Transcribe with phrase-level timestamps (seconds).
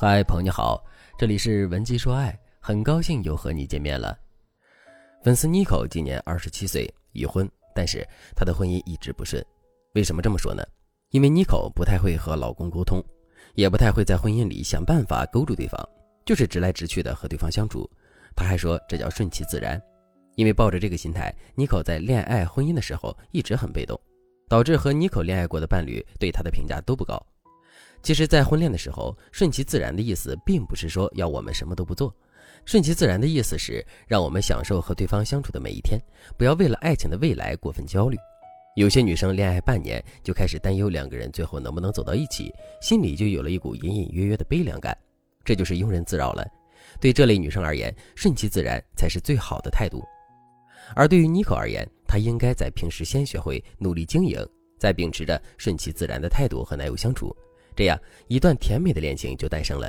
[0.00, 0.80] 嗨，朋友你好，
[1.18, 4.16] 这里是文姬说爱，很高兴又和你见面了。
[5.24, 8.06] 粉丝妮可今年二十七岁，已婚，但是
[8.36, 9.44] 她的婚姻一直不顺。
[9.94, 10.62] 为什么这么说呢？
[11.10, 13.02] 因为妮可不太会和老公沟通，
[13.56, 15.84] 也不太会在婚姻里想办法勾住对方，
[16.24, 17.90] 就是直来直去的和对方相处。
[18.36, 19.82] 她还说这叫顺其自然。
[20.36, 24.00] 因为抱着这个心态，妮可在恋爱婚姻的时候一直很被动，
[24.48, 27.20] 导致和妮可恋爱过的伴侣对她的评价都不高。
[28.02, 32.14] 其实，在婚恋的时候，顺其自然的意思，并不是说要我们什么都不做。
[32.64, 36.00] 顺其自然的意思是，让我们享受和对方相处的每一天，
[36.36, 38.16] 不要为了爱情的未来过分焦虑。
[38.76, 44.96] 有些女生恋爱半年就开始担忧两个人最后能不能走到一起，心里就有了一股隐隐约约的悲凉感，
[45.44, 46.46] 这就是庸人自扰了。
[47.00, 50.04] 对这类女生而言，顺其自然才是最好的态度。
[50.94, 54.38] 而对于妮可而言，她应该在平时先学会努力经营，
[54.78, 57.34] 再秉持着顺其自然的态度和男友相处。
[57.78, 57.96] 这样
[58.26, 59.88] 一段甜美的恋情就诞生了。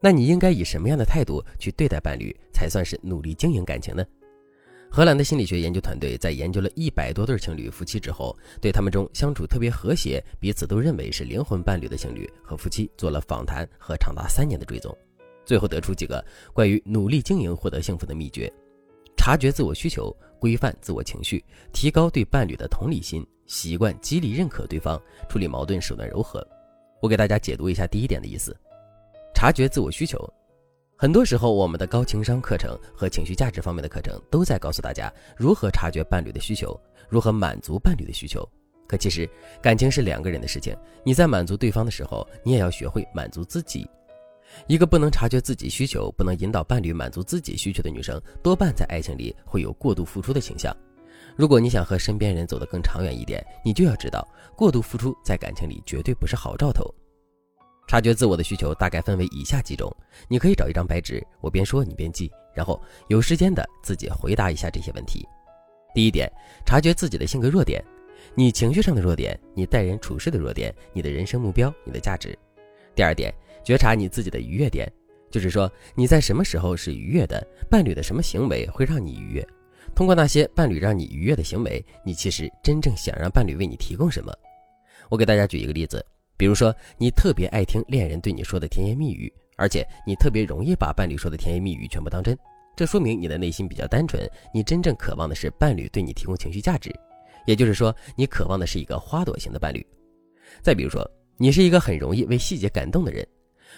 [0.00, 4.06] 那你应该以什么样的态度去对待伴侣，才算是努力经营感情呢？
[4.88, 14.96] 荷兰的心理学研究团队在研究了一百多对情侣夫妻之后，对他们中相处特别和谐、彼此都认为是灵魂伴侣的情侣和夫妻做了访谈和长达三年的追踪，
[15.44, 18.48] 最后得出几个关于努力经营获得幸福的秘诀：
[19.16, 26.46] 察觉自我需求，规范自我情绪，提高对伴侣的同理心，习惯激励认可对方，处理矛盾手段柔和。
[27.00, 28.56] 我给大家解读一下第一点的意思：
[29.34, 30.18] 察觉自我需求。
[30.96, 38.46] 很多时候，我们的高情商课程和情绪价值方面的课程都在告诉大家如何察觉伴侣的需求，如何满足伴侣的需求。
[38.88, 39.28] 可其实，
[39.62, 40.76] 感情是两个人的事情。
[41.04, 43.88] 你在满足对方的时候，你也要学会满足自己。
[44.66, 50.74] 一个不能察觉自己需求、不能引导伴侣满足自己需求的女生，多半在爱情里会有过度付出的倾向。
[51.38, 56.92] 如果你想和身边人走得更长远一点，你就要知道，过度付出在感情里绝对不是好兆头。
[57.86, 59.88] 察觉自我的需求大概分为以下几种，
[60.26, 65.24] 你可以找一张白纸，我边说你边记，然后有时间的自己回答一下这些问题。
[65.94, 66.28] 第一点，
[66.66, 67.80] 察觉自己的性格弱点，
[68.34, 72.36] 你情绪上的弱点，你待人处事的弱点，你的人生目标，你的价值。
[72.96, 73.32] 第二点，
[73.62, 74.92] 觉察你自己的愉悦点，
[75.30, 79.48] 就是说你在什么时候是愉悦的，伴侣的什么行为会让你愉悦。
[79.94, 84.32] 通过那些伴侣让你愉悦的行为，你其实真正想让伴侣为你提供什么？
[85.08, 86.04] 我给大家举一个例子，
[86.36, 92.38] 比如说你特别爱听恋人对你说的甜言蜜语，而且你特别容易把伴侣说的甜言蜜语全部当真，
[92.76, 94.22] 这说明你的内心比较单纯，
[94.54, 96.94] 你真正渴望的是伴侣对你提供情绪价值，
[97.44, 99.84] 也就是说你渴望的是一个花朵型的伴侣。
[100.62, 101.04] 再比如说，
[101.36, 103.26] 你是一个很容易为细节感动的人，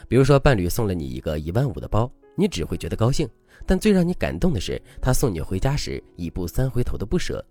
[0.06, 2.10] 比如说伴侣送了你一个一万五的包。
[2.36, 3.28] 你只会觉得高兴，
[3.66, 7.44] 但最让你感动的是他送你回家时一步三回头的不舍。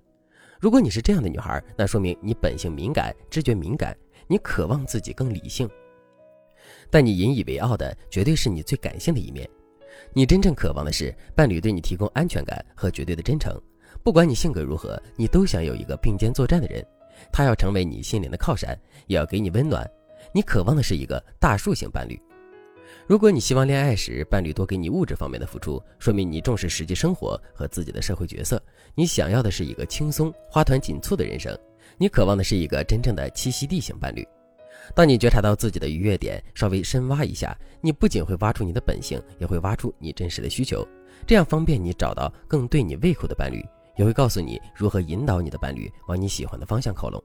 [0.60, 3.98] 如果你是这样的女孩，那说明你本性敏感，知觉敏感，
[4.28, 5.70] 你渴望自己更理性。
[6.90, 9.50] 但你引以为傲的绝对是你最感性的一面。
[10.14, 13.60] 你真正渴望的是伴侣对你提供安全感和绝对的真诚。
[14.04, 16.86] 不管你性格如何，你都想有一个并肩作战的人，
[17.32, 18.78] 他要成为你心灵的靠山，
[19.08, 19.90] 也要给你温暖。
[20.34, 22.20] 你渴望的是一个大树型伴侣。
[23.10, 28.62] 如果你希望恋爱时伴侣多给你物质方面的付出，说明你重视实际生活和自己的社会角色。
[28.94, 31.58] 你想要的是一个轻松、花团锦簇的人生，
[31.98, 34.24] 你渴望的是一个真正的栖息地型伴侣。
[34.94, 40.88] 当你觉察到自己的愉悦点，稍微深挖一下，你不仅会挖出你的本性，也会挖出你真实的需求，
[41.26, 43.66] 这样方便你找到更对你胃口的伴侣，
[43.98, 47.20] 也会告诉你如何引导你的伴侣往你喜欢的方向靠拢。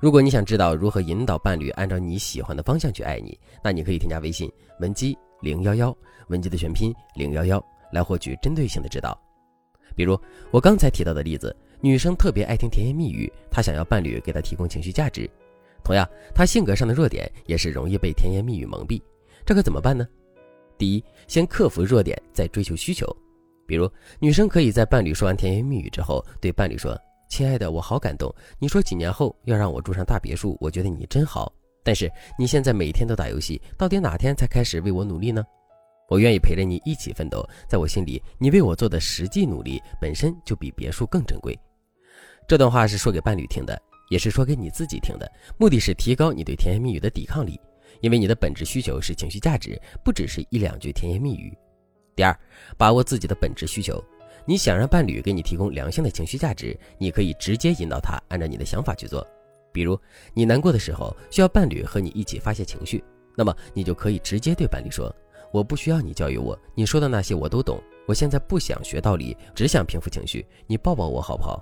[0.00, 5.96] 如果你想知道如何引导伴侣按照你喜欢的方向去爱你，那你可以添加微信文姬零幺幺，
[6.28, 9.18] 文姬的全拼零幺幺，来获取针对性的指导。
[9.94, 10.18] 比如
[10.50, 15.28] 我刚才提到的例子，女生特别爱听甜言蜜语，她想要伴侣给她提供情绪价值。
[15.82, 19.00] 同样，她性格上的弱点也是容易被甜言蜜语蒙蔽，
[19.44, 20.06] 这可怎么办呢？
[20.76, 23.06] 第一，先克服弱点，再追求需求。
[23.66, 26.94] 比如，女生可以在伴侣说完甜言蜜语之后，对伴侣说。
[27.28, 28.32] 亲爱的，我好感动。
[28.58, 31.52] 你说几年后要让我住上大别墅，我觉得你真好。
[31.82, 35.44] 但是你现在每天都打游戏，到底哪天才开始为我努力呢？
[36.08, 37.44] 我愿意陪着你一起奋斗。
[37.68, 41.58] 在我心里，你为我做的实际努力本身就比别墅更珍贵。
[42.48, 47.60] 这段话是说给伴侣听的，也是说给你自己听的，目的是提高你对甜言蜜语的抵抗力，
[48.00, 51.52] 因为你的本质需求是情绪价值，不只是一两句甜言蜜语。
[52.14, 52.36] 第二，
[52.78, 54.02] 把握自己的本质需求。
[54.48, 59.26] 你想让伴侣给你提供良性的情绪价值，你可以直接引导他按照你的想法去做。
[59.72, 59.98] 比如，
[60.32, 63.04] 你难过的时候需要伴侣和你一起发泄情绪，
[63.36, 65.14] 那么你就可以直接对伴侣说
[65.52, 67.78] ：“我不需要你教育我，你说的那些我都懂。
[68.06, 70.46] 我现在不想学道理，只想平复情绪。
[70.66, 71.60] 你抱抱我好不好？”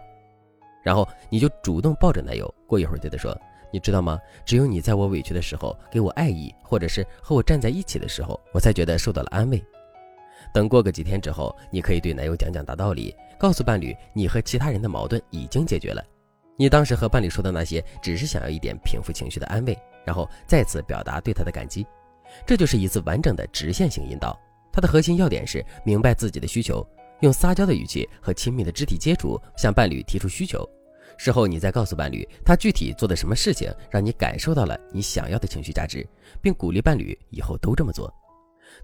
[0.84, 3.34] 然后你就主动抱着男友，过一会儿对他说
[3.72, 4.18] ：“你知道吗？
[4.44, 9.64] 只有你在我委屈的时候给我爱意，或者是和我站在一起的时候，我才觉得受到了安慰。
[10.54, 16.00] 等过个几天之后，你可以对男友讲讲大道理，告诉伴侣你和其他人的矛盾已经解决了。
[16.56, 21.84] 你当时和伴侣说的那些，只是想要一点平复情绪的安慰，然后再次表达对他的感激。
[22.46, 24.38] 这就是一次完整的直线性引导。
[24.72, 26.86] 它的核心要点是明白自己的需求，
[27.22, 30.64] 用撒娇的语气和亲密的肢体接触向伴侣提出需求。
[31.18, 36.06] 事后你再告诉伴侣，他具体做的什么事情让你感受到了你想要的情绪价值，
[36.40, 38.12] 并鼓励伴侣以后都这么做。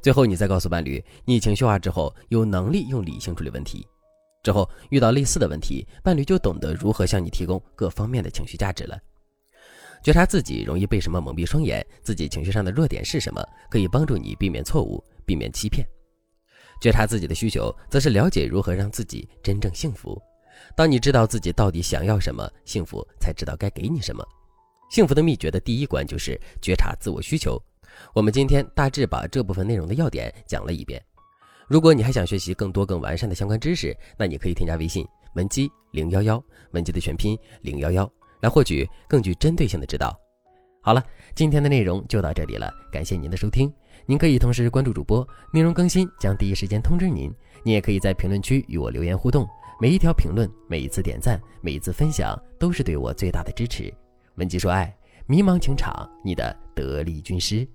[0.02, 3.86] 最后你再告诉伴侣，你情绪化之后有能力用理性处理问题。
[4.42, 8.98] 之后遇到类似的问题，伴侣就懂得如何向你提供各方面的情绪价值了。
[10.02, 15.86] 觉察自己容易被什么蒙蔽双眼，自己情绪上的弱点是什么，可以帮助你避免错误，避免欺骗。
[16.80, 20.18] 觉察自己的需求，则是了解如何让自己真正幸福。
[20.74, 24.26] 当你知道自己到底想要什么，幸福才知道该给你什么。
[24.90, 27.62] 幸福的秘诀的第一关就是觉察自我需求。
[28.14, 31.02] 我们今天大致把这部分内容的要点讲了一遍。
[31.68, 36.42] 如果你还想学习更多更完善的相关知识，那你可以添加微信文姬零幺幺，
[36.72, 38.10] 文姬的全拼零幺幺，
[38.40, 40.18] 来获取更具针对性的指导。
[40.82, 41.04] 好了，
[41.34, 43.72] 今天的内容就到这里了，感谢您的收听。
[44.06, 47.32] 您可以同时关注主播，内容更新将第一时间通知您。
[47.62, 49.46] 您也可以在评论区与我留言互动。
[49.78, 53.92] 每一条评论，每一次点赞，每一次分享，都是对我最大的支持。
[54.36, 54.92] 文姬说爱，
[55.26, 57.68] 迷茫情场，你的得力军师。